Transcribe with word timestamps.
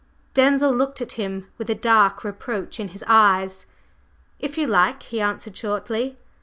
Denzil 0.33 0.71
looked 0.71 0.99
at 0.99 1.11
him 1.11 1.47
with 1.59 1.69
a 1.69 1.75
dark 1.75 2.23
reproach 2.23 2.79
in 2.79 2.87
his 2.87 3.03
eyes. 3.05 3.67
"If 4.39 4.57
you 4.57 4.65
like," 4.65 5.03
he 5.03 5.21
answered 5.21 5.55
shortly. 5.55 6.17